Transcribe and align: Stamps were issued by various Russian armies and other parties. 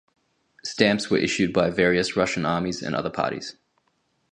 Stamps 0.63 1.11
were 1.11 1.19
issued 1.19 1.53
by 1.53 1.69
various 1.69 2.15
Russian 2.17 2.43
armies 2.43 2.81
and 2.81 2.95
other 2.95 3.11
parties. 3.11 3.55